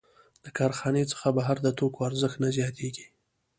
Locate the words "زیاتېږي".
2.57-3.05